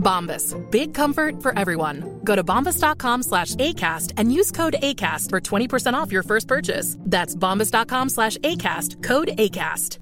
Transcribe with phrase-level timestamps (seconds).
[0.00, 0.54] Bombas.
[0.70, 2.20] Big comfort for everyone.
[2.24, 6.96] Go to bombas.com slash ACAST and use code ACAST for 20% off your first purchase.
[7.00, 9.02] That's bombas.com slash ACAST.
[9.04, 9.98] Code ACAST.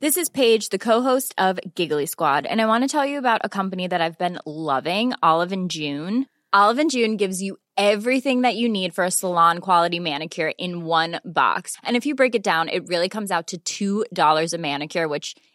[0.00, 3.42] This is Paige, the co-host of Giggly Squad, and I want to tell you about
[3.44, 6.24] a company that I've been loving, Olive and June.
[6.54, 10.86] Olive and June gives you everything that you need for a salon quality manicure in
[10.86, 11.76] one box.
[11.82, 15.34] And if you break it down, it really comes out to $2 a manicure, which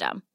[0.00, 0.27] Hej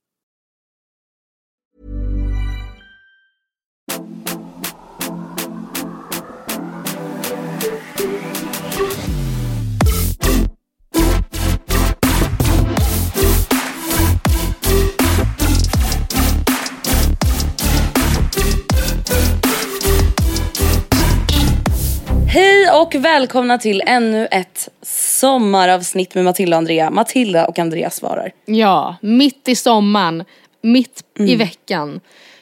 [22.95, 26.89] och välkomna till ännu ett sommaravsnitt med Matilda och Andrea.
[26.89, 28.31] Matilda och Andrea svarar.
[28.45, 30.23] Ja, mitt i sommaren,
[30.61, 31.99] mitt i veckan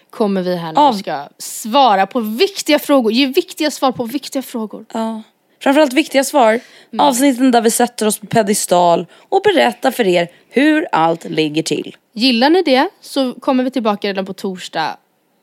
[0.09, 4.41] kommer vi här nu och ska svara på viktiga frågor, ge viktiga svar på viktiga
[4.41, 4.85] frågor.
[4.93, 5.21] Ja.
[5.59, 6.59] Framförallt viktiga svar.
[6.97, 11.95] Avsnitten där vi sätter oss på pedestal och berättar för er hur allt ligger till.
[12.13, 14.97] Gillar ni det så kommer vi tillbaka redan på torsdag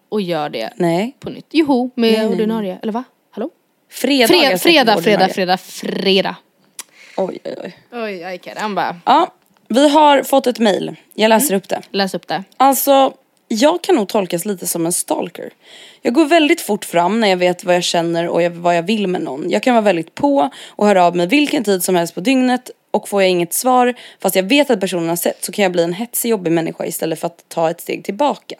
[0.08, 1.16] och gör det Nej.
[1.20, 1.46] på nytt.
[1.50, 3.04] Joho, med Nej, nej, ordinarie, eller va?
[3.90, 6.36] Fredagar Fred, fredag, fredag, fredag, fredag.
[7.16, 7.76] Oj, oj, oj.
[7.92, 8.96] Oj, oj, karamba.
[9.04, 9.32] Ja,
[9.68, 10.96] vi har fått ett mail.
[11.14, 11.82] Jag läser upp det.
[11.90, 12.44] Läs upp det.
[12.56, 13.12] Alltså,
[13.48, 15.50] jag kan nog tolkas lite som en stalker.
[16.02, 18.82] Jag går väldigt fort fram när jag vet vad jag känner och jag, vad jag
[18.82, 19.50] vill med någon.
[19.50, 22.70] Jag kan vara väldigt på och höra av mig vilken tid som helst på dygnet
[22.98, 25.72] och får jag inget svar fast jag vet att personen har sett så kan jag
[25.72, 28.54] bli en hetsig jobbig människa istället för att ta ett steg tillbaka.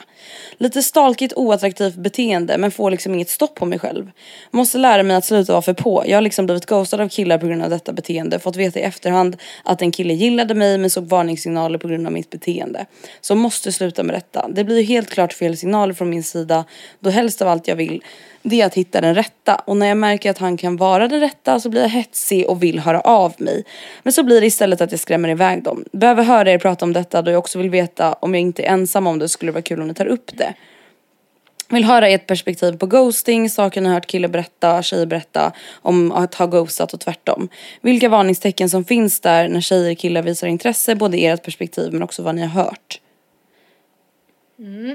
[0.57, 4.11] Lite stalkigt oattraktivt beteende men får liksom inget stopp på mig själv.
[4.51, 6.05] Måste lära mig att sluta vara för på.
[6.07, 8.39] Jag har liksom blivit ghostad av killar på grund av detta beteende.
[8.39, 12.13] Fått veta i efterhand att en kille gillade mig men såg varningssignaler på grund av
[12.13, 12.87] mitt beteende.
[13.21, 14.49] Så måste sluta med detta.
[14.49, 16.65] Det blir ju helt klart fel signaler från min sida
[17.01, 18.03] då helst av allt jag vill
[18.43, 21.21] det är att hitta den rätta och när jag märker att han kan vara den
[21.21, 23.65] rätta så blir jag hetsig och vill höra av mig.
[24.03, 25.85] Men så blir det istället att jag skrämmer iväg dem.
[25.93, 28.73] Behöver höra er prata om detta då jag också vill veta om jag inte är
[28.73, 30.55] ensam om det skulle vara kul om ni tar upp det.
[31.71, 36.35] Vill höra ert perspektiv på ghosting, saker ni hört killar berätta, tjejer berätta om att
[36.35, 37.49] ha ghostat och tvärtom.
[37.81, 42.03] Vilka varningstecken som finns där när tjejer och killar visar intresse, både ert perspektiv men
[42.03, 43.01] också vad ni har hört.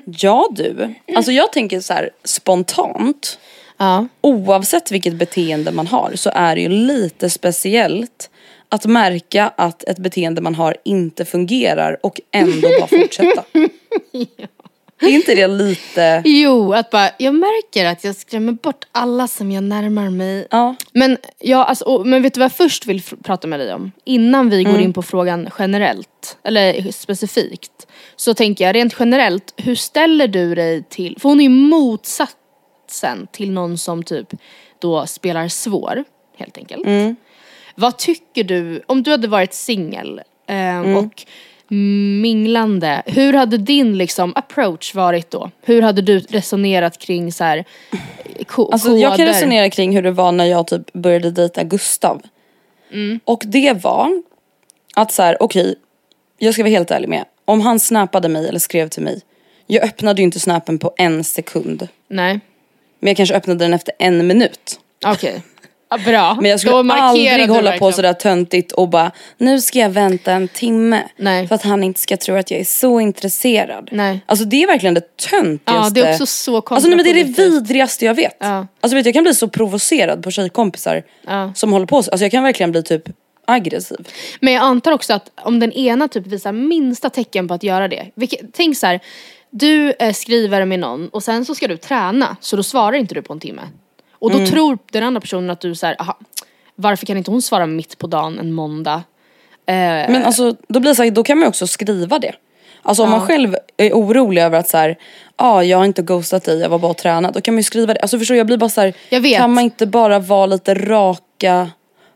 [0.06, 3.40] Ja du, alltså jag tänker så här spontant,
[3.78, 4.08] Ja.
[4.22, 8.30] oavsett vilket beteende man har så är det ju lite speciellt
[8.70, 13.44] att märka att ett beteende man har inte fungerar och ändå bara fortsätta.
[15.04, 19.52] Är inte det lite, Jo, att bara, jag märker att jag skrämmer bort alla som
[19.52, 20.48] jag närmar mig.
[20.52, 20.76] ja.
[20.92, 23.92] Men, ja, alltså, och, men vet du vad jag först vill prata med dig om?
[24.06, 27.88] Innan vi går in på frågan generellt, eller specifikt.
[28.16, 33.28] Så tänker jag rent generellt, hur ställer du dig till, för hon är ju motsatsen
[33.32, 34.28] till någon som typ
[34.80, 36.04] då spelar svår,
[36.38, 36.88] helt enkelt.
[37.76, 41.26] Vad tycker du, om du hade varit singel eh, och
[42.22, 45.52] minglande, hur hade din liksom approach varit då?
[45.62, 47.66] Hur hade du resonerat kring så här
[48.48, 52.22] ko- Alltså jag kan resonera kring hur det var när jag typ började dejta Gustav.
[53.26, 54.22] Och det var
[54.96, 55.76] att så här, okej,
[56.38, 57.26] jag ska vara helt ärlig med.
[57.46, 59.22] Om han snappade mig eller skrev till mig.
[59.68, 61.88] Jag öppnade ju inte snappen på en sekund.
[62.08, 62.40] Nej,
[63.00, 64.80] Men jag kanske öppnade den efter en minut.
[65.06, 65.42] okej.
[65.94, 66.38] Ja, bra.
[66.42, 70.48] Men jag skulle aldrig hålla på sådär töntigt och bara nu ska jag vänta en
[70.48, 71.04] timme.
[71.18, 71.48] Nej.
[71.48, 73.90] För att han inte ska tro att jag är så intresserad.
[73.92, 74.22] Nej.
[74.26, 76.00] Alltså det är verkligen det töntigaste.
[76.00, 78.38] Ja, det är också så Alltså nej, men det är det vidrigaste jag vet.
[78.40, 78.68] Ja.
[78.82, 81.52] Alltså vet jag kan bli så provocerad på tjejkompisar Ja.
[81.56, 82.12] som håller på så.
[82.12, 83.04] Alltså jag kan verkligen bli typ
[83.48, 84.08] aggressiv.
[84.42, 87.88] Men jag antar också att om den ena typ visar minsta tecken på att göra
[87.88, 88.12] det.
[88.16, 89.00] Vilket, tänk så här,
[89.50, 93.16] du eh, skriver med någon och sen så ska du träna så då svarar inte
[93.16, 93.62] du på en timme.
[94.24, 94.44] Och Mm.
[94.46, 96.18] då tror den andra personen att du säger, aha,
[96.76, 98.94] varför kan inte hon svara mitt på dagen en måndag?
[99.66, 102.34] Eh, Men alltså då blir så här, då kan man också skriva det.
[102.82, 104.98] Alltså om man själv är orolig över att så här,
[105.36, 107.34] ah, jag har inte ghostat dig, jag var bara och tränade.
[107.34, 108.00] Då kan man ju skriva det.
[108.00, 108.94] Alltså förstår du, jag blir bara så här,
[109.38, 111.70] kan man inte bara vara lite raka,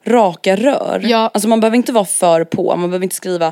[0.05, 1.01] raka rör?
[1.07, 1.31] Ja.
[1.33, 3.51] Alltså man behöver inte vara för på, man behöver inte skriva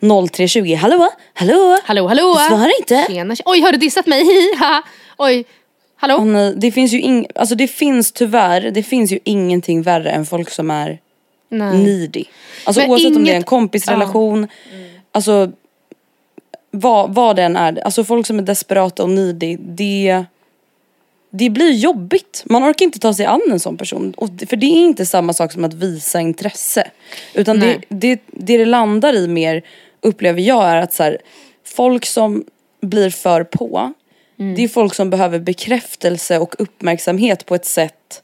[0.00, 2.34] 0320, hallå, hallå, hallå hallå!
[2.38, 3.06] Du svarar inte.
[3.12, 3.50] Tjena, tjena.
[3.50, 4.24] Oj har du dissat mig?
[5.18, 5.44] Oj,
[6.08, 6.16] hallå?
[6.22, 10.10] Åh nej, det finns ju ing- alltså det finns tyvärr, det finns ju ingenting värre
[10.10, 10.98] än folk som är
[11.48, 11.78] Nej.
[11.78, 12.24] needy.
[12.64, 13.42] Alltså Men oavsett om det är en inget- Mm.
[13.42, 14.48] kompisrelation,
[15.12, 15.52] alltså
[16.70, 17.78] vad, vad den är.
[17.84, 20.24] Alltså folk som är desperata och needy, det,
[21.30, 22.42] det blir jobbigt.
[22.46, 24.14] Man orkar inte ta sig an en sån person.
[24.16, 26.90] Och, för det är inte samma sak som att visa intresse.
[27.34, 29.62] Utan det, det, det det landar i mer,
[30.00, 31.18] upplever jag, är att så här,
[31.64, 32.44] folk som
[32.80, 33.92] blir för på,
[34.38, 34.54] Mm.
[34.54, 38.22] det är folk som behöver bekräftelse och uppmärksamhet på ett sätt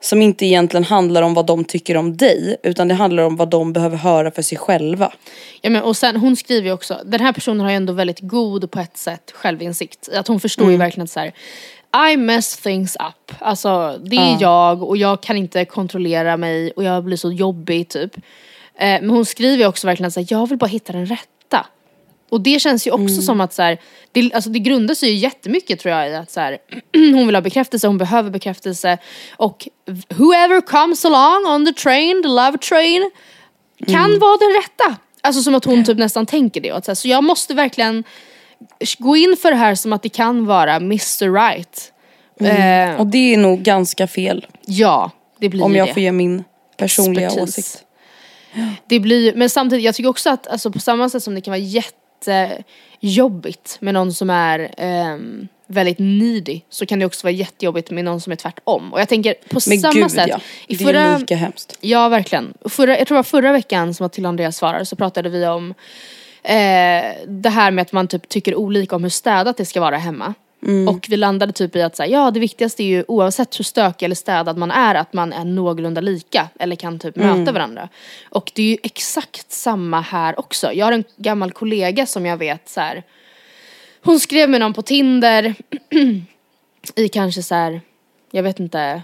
[0.00, 3.50] som inte egentligen handlar om vad de tycker om dig utan det handlar om vad
[3.50, 5.12] de behöver höra för sig själva.
[5.60, 8.20] Ja, men, och sen, hon skriver ju också, den här personen har ju ändå väldigt
[8.20, 10.08] god på ett sätt självinsikt.
[10.14, 10.72] Att hon förstår Mm.
[10.72, 11.32] ju verkligen att så här,
[12.12, 13.34] I mess things up.
[13.38, 14.38] Alltså det är Ja.
[14.40, 18.16] jag och jag kan inte kontrollera mig och jag blir så jobbig typ.
[18.16, 18.20] Eh,
[19.00, 21.66] men hon skriver ju också verkligen att så här, jag vill bara hitta den rätta.
[22.32, 23.22] Och det känns ju också Mm.
[23.22, 23.78] som att så här,
[24.12, 26.58] det, alltså det grundar sig ju jättemycket tror jag i att så här,
[26.94, 28.98] hon vill ha bekräftelse, hon behöver bekräftelse.
[29.36, 29.68] Och
[30.08, 33.10] whoever comes along on the train, the love train,
[33.86, 34.18] kan Mm.
[34.20, 34.96] vara den rätta.
[35.20, 36.72] Alltså som att hon typ nästan tänker det.
[36.72, 38.04] Och att så, här, så jag måste verkligen
[38.98, 41.92] gå in för det här som att det kan vara Mr Right.
[42.40, 45.92] Eh, Och det är nog ganska fel ja, det blir om jag det.
[45.92, 46.44] får ge min
[46.76, 47.58] personliga Expertis.
[47.58, 47.84] åsikt.
[48.86, 51.50] Det blir, men samtidigt, jag tycker också att alltså, på samma sätt som det kan
[51.52, 51.58] vara
[52.26, 58.04] jättejobbigt med någon som är ehm, väldigt needy så kan det också vara jättejobbigt med
[58.04, 58.92] någon som är tvärtom.
[58.92, 60.28] Och jag tänker på Men samma gud sätt.
[60.28, 61.78] ja, i det förra, är lika hemskt.
[61.80, 62.54] Ja verkligen.
[62.64, 65.74] Förra, jag tror det var förra veckan som till Andreas svarar så pratade vi om
[66.42, 69.96] eh, det här med att man typ tycker olika om hur städat det ska vara
[69.96, 70.34] hemma.
[70.88, 74.06] Och vi landade typ i att säga, ja det viktigaste är ju oavsett hur stökig
[74.06, 77.88] eller städad man är att man är någorlunda lika eller kan typ möta varandra.
[78.30, 80.72] Och det är ju exakt samma här också.
[80.72, 83.02] Jag har en gammal kollega som jag vet så här.
[84.02, 85.54] Hon skrev med någon på Tinder
[86.96, 87.80] i kanske så här,
[88.30, 89.02] jag vet inte,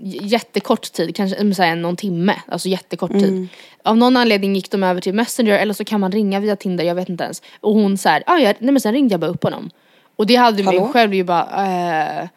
[0.00, 3.48] jättekort tid, kanske mm, så här, någon timme, alltså jättekort tid.
[3.82, 6.84] Av någon anledning gick de över till Messenger eller så kan man ringa via Tinder,
[6.84, 7.42] jag vet inte ens.
[7.60, 9.70] Och hon så här, ah, jag, nej men sen ringde jag bara upp honom.
[10.16, 10.92] Och det hade mig Hallå?
[10.92, 12.28] själv ju bara, eh,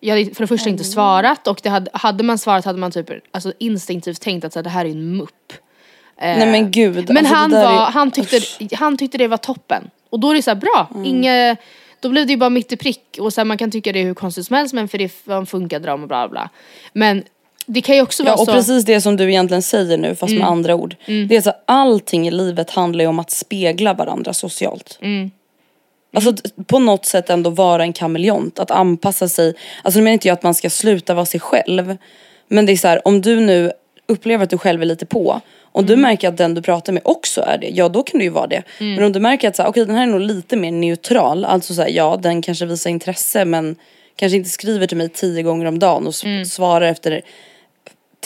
[0.00, 2.90] jag hade för det första inte svarat och det hade, hade man svarat hade man
[2.90, 5.52] typ alltså, instinktivt tänkt att så här, det här är en mupp.
[5.52, 7.08] Eh, Nej men gud.
[7.08, 8.40] men alltså, han, var, är- han, tyckte,
[8.76, 9.90] han tyckte det var toppen.
[10.10, 11.04] Och då är det så här, bra, Mm.
[11.06, 11.56] inge,
[12.00, 13.16] då blev det ju bara mitt i prick.
[13.20, 15.12] Och så här, man kan tycka det är hur konstigt som helst men för det
[15.24, 16.50] var funkar dröm och bla bla.
[16.92, 17.22] Men
[17.66, 18.52] det kan ju också Ja vara och så.
[18.52, 20.40] precis det som du egentligen säger nu fast Mm.
[20.42, 20.96] med andra ord.
[21.06, 24.98] Det är så allting i livet handlar ju om att spegla varandra socialt.
[25.02, 25.30] Mm.
[26.14, 26.34] Alltså
[26.66, 29.54] på något sätt ändå vara en kameleont, att anpassa sig.
[29.82, 31.96] Alltså nu menar inte jag att man ska sluta vara sig själv.
[32.48, 33.72] Men det är så här, om du nu
[34.06, 35.40] upplever att du själv är lite på.
[35.62, 35.86] Om Mm.
[35.86, 38.30] du märker att den du pratar med också är det, ja då kan du ju
[38.30, 38.62] vara det.
[38.80, 38.94] Mm.
[38.94, 41.44] Men om du märker att så här, okej den här är nog lite mer neutral.
[41.44, 43.76] Alltså så här, ja den kanske visar intresse men
[44.16, 46.44] kanske inte skriver till mig tio gånger om dagen och Mm.
[46.44, 47.22] svarar efter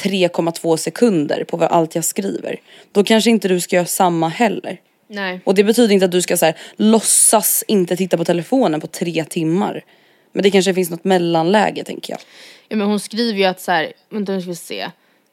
[0.03, 2.57] 3,2 sekunder på allt jag skriver.
[2.93, 4.79] Då kanske inte du ska göra samma heller.
[5.09, 5.41] Nej.
[5.45, 8.87] Och det betyder inte att du ska så här, låtsas inte titta på telefonen på
[8.87, 9.85] tre timmar.
[10.33, 12.21] Men det kanske finns något mellanläge tänker jag.
[12.69, 14.81] Ja, men hon skriver ju att så här, vänta nu ska vi se.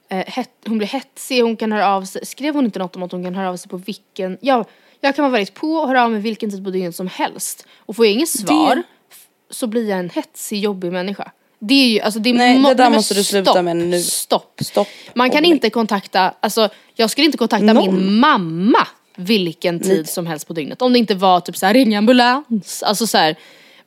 [0.10, 2.26] Eh, het, hon blir hetsig, hon kan höra av sig.
[2.26, 4.66] Skrev hon inte något om att hon kan höra av sig på vilken, ja,
[5.02, 7.66] jag kan vara väldigt på och höra av mig vilken tid på dygnet som helst.
[7.78, 9.18] Och får jag inget svar f-
[9.50, 11.32] så blir jag en hetsig, jobbig människa.
[11.60, 14.02] Det är ju, alltså det är Nej, det där måste du sluta stopp, med nu.
[14.02, 14.60] Stopp.
[14.62, 14.88] Stopp.
[15.16, 17.96] Man kan Håll inte kontakta, alltså jag skulle inte kontakta Någon.
[17.96, 20.82] min mamma vilken tid som helst på dygnet.
[20.82, 22.84] Om det inte var typ såhär ring ambulans.
[22.84, 23.36] Alltså så här,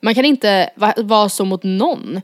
[0.01, 2.21] man kan inte va- vara så mot någon.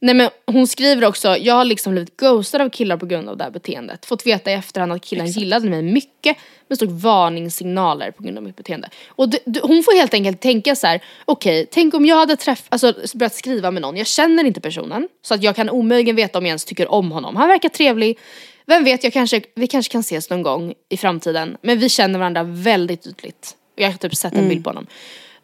[0.00, 3.36] Nej men hon skriver också, jag har liksom blivit ghostad av killar på grund av
[3.36, 4.06] det här beteendet.
[4.06, 6.36] Fått veta i efterhand att killen gillade mig mycket
[6.68, 8.88] men stod varningssignaler på grund av mitt beteende.
[9.08, 12.16] Och det, det, hon får helt enkelt tänka så här: okej, okay, tänk om jag
[12.16, 15.70] hade träff, alltså, börjat skriva med någon, jag känner inte personen så att jag kan
[15.70, 17.36] omöjligen veta om jag ens tycker om honom.
[17.36, 18.18] Han verkar trevlig,
[18.66, 21.56] vem vet, jag kanske, vi kanske kan ses någon gång i framtiden.
[21.62, 23.56] Men vi känner varandra väldigt ytligt.
[23.76, 24.48] Jag har typ sett en mm.
[24.48, 24.86] bild på honom.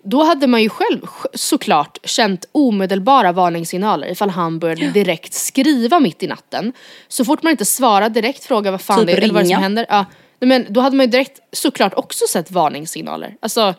[0.04, 6.22] Då hade man ju själv såklart känt omedelbara varningssignaler ifall han började direkt skriva mitt
[6.22, 6.72] i natten.
[7.08, 9.62] Så fort man inte svarar direkt, frågar vad fan typ det är eller vad som
[9.62, 9.86] händer.
[9.88, 10.04] Ja,
[10.40, 13.36] men då hade man ju direkt såklart också sett varningssignaler.
[13.40, 13.74] Alltså,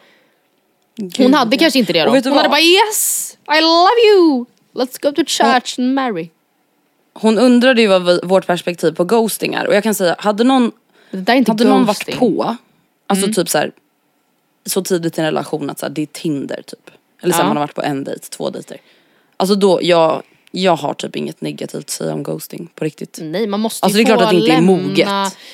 [0.96, 1.18] Gud.
[1.18, 2.12] hon hade kanske inte det då.
[2.12, 2.34] Hon vad?
[2.34, 6.30] hade bara yes, I love you, let's go to church and marry.
[7.14, 10.72] Hon undrade ju vad vårt perspektiv på ghosting är och jag kan säga, hade någon,
[11.48, 12.56] hade någon varit på,
[13.08, 13.34] alltså mm.
[13.34, 13.72] typ så här,
[14.66, 16.92] så tidigt i en relation att så här, det är Tinder typ.
[17.22, 17.48] Eller så ja.
[17.48, 18.78] man har varit på en dejt, två dejter.
[19.38, 23.20] Alltså då, jag, jag har typ inget negativt att säga om ghosting på riktigt.
[23.22, 24.74] Nej man måste Alltså det är klart att det inte lämna...
[24.74, 25.08] är moget.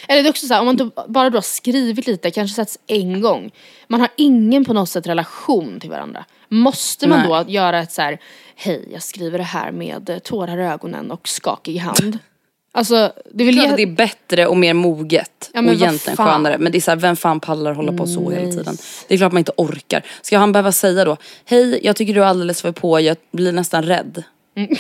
[0.08, 2.56] Eller det är också så här, om man då, bara då har skrivit lite, kanske
[2.56, 3.52] setts en gång.
[3.88, 6.26] Man har ingen på något sätt relation till varandra.
[6.50, 7.44] Måste man Nej.
[7.46, 8.20] då göra ett så här,
[8.56, 12.18] hej jag skriver det här med tårar i ögonen och skakig hand.
[12.72, 16.58] Alltså, det, är klart att det är bättre och mer moget ja, och egentligen skönare.
[16.58, 18.42] Men det är såhär, vem fan pallar hålla på så nice.
[18.42, 18.78] hela tiden?
[19.08, 20.06] Det är klart man inte orkar.
[20.22, 23.52] Ska han behöva säga då, hej jag tycker du är alldeles för på, jag blir
[23.52, 24.24] nästan rädd.
[24.56, 24.76] Mm.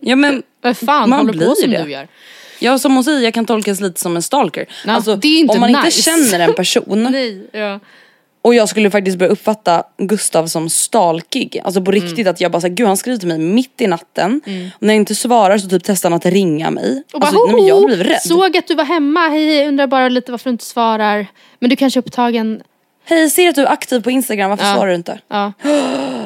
[0.00, 1.82] ja men, Vad fan man håller på som det.
[1.82, 2.08] du gör?
[2.58, 4.66] Ja som hon säger, jag kan tolkas lite som en stalker.
[4.86, 5.86] No, alltså, om man nice.
[5.86, 7.80] inte känner en person Nej, ja.
[8.46, 11.60] Och jag skulle faktiskt börja uppfatta Gustav som stalkig.
[11.64, 12.30] Alltså på riktigt mm.
[12.30, 14.40] att jag bara såhär, gud han skriver till mig mitt i natten.
[14.46, 14.68] Mm.
[14.74, 17.02] Och när jag inte svarar så typ testar han att ringa mig.
[17.12, 18.22] Och alltså, bara, nej, men jag blir rädd.
[18.22, 21.26] Såg att du var hemma, hej undrar bara lite varför du inte svarar.
[21.58, 22.62] Men du kanske är upptagen.
[23.04, 24.74] Hej, ser att du är aktiv på Instagram, varför ja.
[24.74, 25.20] svarar du inte?
[25.28, 25.52] Ja.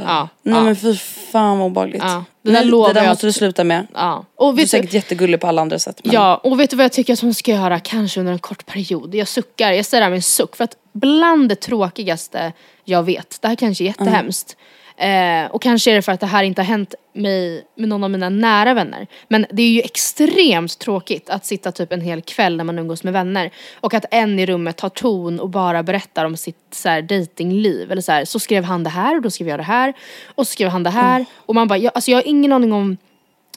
[0.05, 0.29] ja.
[0.43, 0.65] Nej ja.
[0.65, 0.97] men fy
[1.33, 2.03] fan vad obehagligt.
[2.03, 2.25] Ja.
[2.43, 3.87] Det där, Nej, det där måste du sluta med.
[3.95, 4.25] Ja.
[4.37, 6.01] Och du är säkert jättegullig på alla andra sätt.
[6.05, 6.15] Men...
[6.15, 7.81] Ja, och vet du vad jag tycker att hon ska göra?
[7.81, 9.15] Kanske under en kort period.
[9.15, 10.57] Jag suckar, jag säger det här med en suck.
[10.57, 12.53] För att bland det tråkigaste
[12.85, 14.57] jag vet, det här kanske är jättehemskt.
[14.57, 14.67] Mm.
[15.01, 18.05] Eh, och kanske är det för att det här inte har hänt mig med någon
[18.05, 19.07] av mina nära vänner.
[19.29, 23.05] Men det är ju extremt tråkigt att sitta typ en hel kväll när man umgås
[23.05, 26.89] med vänner och att en i rummet tar ton och bara berättar om sitt så
[26.89, 27.93] här, datingliv.
[27.93, 29.95] Eller så här, så skrev han det här och då skrev jag det här
[30.27, 31.17] och så skrev han det här.
[31.17, 31.27] Mm.
[31.37, 32.97] Och man bara, jag, alltså jag har ingen aning om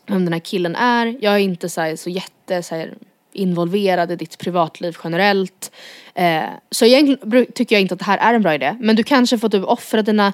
[0.08, 1.18] vem den här killen är.
[1.22, 2.94] Jag är inte så, här, så jätte så här,
[3.34, 5.72] involverad i ditt privatliv generellt.
[6.16, 8.78] Eh, så egentligen tycker jag inte att det här är en bra idé.
[8.80, 10.34] Men du kanske får typ offra dina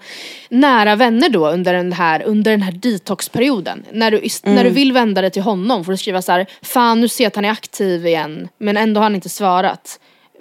[0.49, 3.85] nära vänner då under den här, under den här detoxperioden.
[3.91, 4.55] När du, mm.
[4.55, 7.23] när du vill vända dig till honom får du skriva så här, fan nu ser
[7.23, 9.99] jag att han är aktiv igen men ändå har han inte svarat.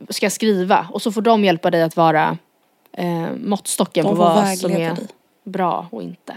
[0.09, 0.89] Ska jag skriva?
[0.93, 2.39] Och så får de hjälpa dig att vara
[2.93, 5.07] eh, måttstocken på vad som är dig.
[5.45, 6.37] bra och inte.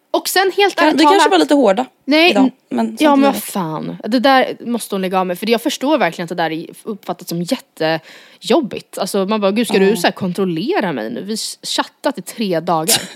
[0.11, 2.51] Och sen helt ärligt vi kanske var lite hårda Nej, idag.
[2.69, 3.97] Men ja men vad fan.
[4.03, 5.39] Det där måste hon lägga av med.
[5.39, 8.97] För jag förstår verkligen att det där är uppfattas som jättejobbigt.
[8.97, 11.21] Alltså man bara, gud ska du så här kontrollera mig nu?
[11.21, 13.01] Vi chattat i tre dagar.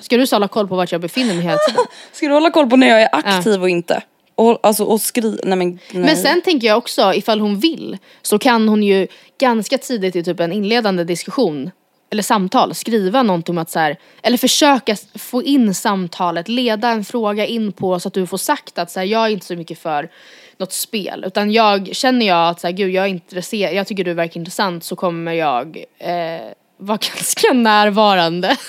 [0.00, 1.84] Ska du så hålla koll på vart jag befinner mig hela tiden?
[2.12, 4.02] Ska du hålla koll på när jag är aktiv och inte?
[4.34, 5.38] Och, alltså, och skri...
[5.44, 6.02] Nej men nej.
[6.02, 9.06] Men sen tänker jag också, ifall hon vill, så kan hon ju
[9.38, 11.70] ganska tidigt i typ en inledande diskussion
[12.12, 17.04] eller samtal skriva någonting om att så här, eller försöka få in samtalet, leda en
[17.04, 19.56] fråga in på så att du får sagt att så här, jag är inte så
[19.56, 20.10] mycket för
[20.58, 24.04] något spel utan jag känner jag att så här, gud jag är intresserad, jag tycker
[24.04, 26.46] du verkar intressant så kommer jag eh,
[26.78, 28.56] vara ganska närvarande.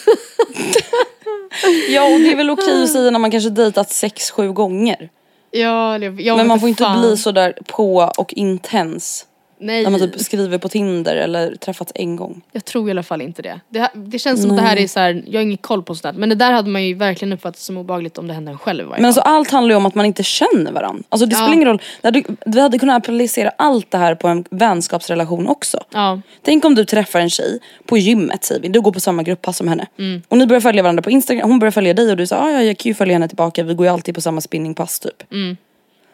[1.90, 5.10] Ja och det är väl okej att säga när man kanske dejtat sex, sju gånger.
[5.52, 7.02] ja, eller- jag Men man får inte fan.
[7.02, 9.26] bli så där på och intens.
[9.64, 9.84] Nej.
[9.84, 12.42] När man typ skriver på Tinder eller träffats en gång.
[12.52, 13.60] Jag tror i alla fall inte det.
[13.70, 15.96] Det, det känns som att det här är så här, jag har ingen koll på
[15.96, 16.20] sånt där.
[16.20, 18.86] Men det där hade man ju verkligen uppfattat som obehagligt om det hände en själv
[18.86, 21.04] varje Men alltså allt handlar ju om att man inte känner varandra.
[21.10, 21.38] Alltså det Ja.
[21.38, 21.82] spelar ingen roll.
[22.04, 25.78] Hade, vi hade kunnat applicera allt det här på en vänskapsrelation också.
[25.94, 26.22] Ja.
[26.42, 29.58] Tänk om du träffar en tjej på gymmet säger vi, du går på samma grupppass
[29.58, 29.88] som henne.
[30.00, 30.22] Mm.
[30.28, 32.52] Och ni börjar följa varandra på Instagram, hon börjar följa dig och du säger ah,
[32.52, 35.32] ja jag kan ju följa henne tillbaka, vi går ju alltid på samma spinningpass typ.
[35.32, 35.58] Mm.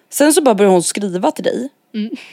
[0.09, 1.69] Sen så bara börjar hon skriva till dig.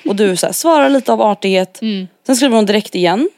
[0.09, 1.83] Och du så här, svarar lite av artighet.
[1.83, 2.07] Mm.
[2.27, 3.29] Sen skriver hon direkt igen.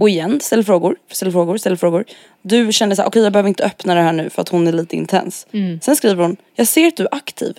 [0.00, 2.04] Och igen, ställer frågor, ställer frågor, ställer frågor.
[2.42, 4.72] Du känner såhär, okej jag behöver inte öppna det här nu för att hon är
[4.72, 5.46] lite intens.
[5.52, 5.80] Mm.
[5.80, 7.58] Sen skriver hon, jag ser att du är aktiv.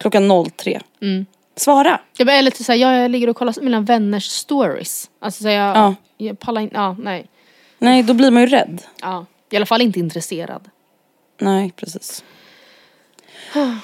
[0.00, 0.80] Klockan 03.
[1.02, 1.26] Mm.
[1.56, 2.00] Svara.
[2.18, 5.10] Jag bara, eller till så här, jag ligger och kollar mina vänners stories.
[5.20, 5.94] Alltså så jag, Ja.
[6.16, 7.26] jag pallar inte, ja nej.
[7.78, 8.82] Nej då blir man ju rädd.
[9.00, 9.26] Ja.
[9.50, 10.70] I alla fall inte intresserad.
[11.40, 12.24] Nej precis.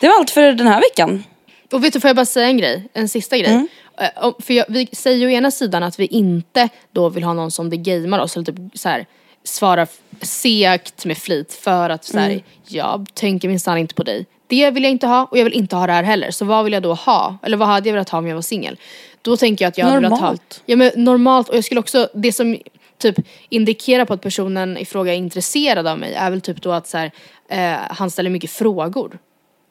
[0.01, 1.25] Det var allt för den här veckan.
[1.73, 2.89] Och vet du, får jag bara säga en grej?
[2.93, 3.51] En sista grej.
[3.51, 3.69] Mm.
[3.99, 7.33] Eh, För jag, vi säger ju å ena sidan att vi inte då vill ha
[7.33, 9.07] någon som det gamear oss eller typ så här,
[9.45, 9.89] svarar
[10.23, 12.43] segt med flit för att så här, Mm.
[12.69, 14.27] jag tänker minsann inte på dig.
[14.47, 16.31] Det vill jag inte ha och jag vill inte ha det här heller.
[16.31, 17.39] Så vad vill jag då ha?
[17.43, 18.77] Eller vad hade jag velat ha om jag var singel?
[19.23, 20.19] Då tänker jag att jag hade velat ha...
[20.27, 20.63] Normalt.
[20.67, 22.59] Ja men normalt och jag skulle också, det som
[22.99, 23.17] typ
[23.49, 26.87] indikerar på att personen i fråga är intresserad av mig är väl typ då att
[26.89, 27.11] så här,
[27.49, 29.19] eh, han ställer mycket frågor.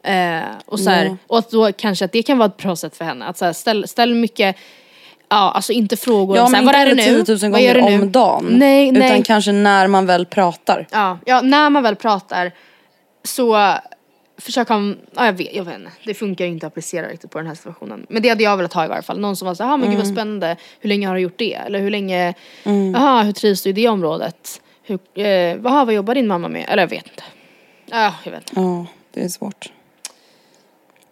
[0.04, 1.18] Eh, och, så här, Ja.
[1.28, 3.26] och att då kanske att det kan vara ett bra sätt för henne.
[3.26, 4.56] Att så här, ställ, ställ mycket,
[5.30, 7.24] ja alltså inte frågor Ja om så men här, vad är det nu?
[7.24, 8.04] 10 000 Vad gör gånger du nu?
[8.04, 8.46] om dagen.
[8.50, 9.08] Nej, nej.
[9.12, 10.88] Utan kanske när man väl pratar.
[10.92, 12.52] Ja, ja, när man väl pratar
[13.24, 13.74] så
[14.38, 15.92] försöker han, ja jag vet, jag vet inte.
[16.06, 18.06] Det funkar ju inte att applicera riktigt på den här situationen.
[18.10, 19.20] Men det hade jag velat ha i varje fall.
[19.20, 20.16] Någon som var såhär, ah, men gud vad Mm.
[20.16, 20.56] spännande.
[20.80, 21.54] Hur länge har du gjort det?
[21.54, 22.34] Eller hur länge,
[22.94, 24.62] jaha hur trivs du i det området?
[24.84, 26.66] Hur, eh, aha, vad jobbar din mamma med?
[26.70, 27.24] Eller jag vet inte.
[27.86, 28.62] Ja, jag vet inte.
[28.62, 29.70] Ja, det är svårt.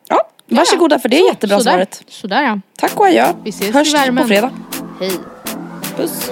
[0.10, 1.72] Ja, varsågoda för det jättebra Sådär.
[1.72, 2.04] svaret.
[2.08, 2.60] Sådär ja.
[2.80, 3.34] Tack och adjö.
[3.44, 4.24] Vi ses Hörs i värmen.
[4.24, 4.52] på fredag.
[5.00, 5.12] Hej.
[5.96, 6.32] Puss.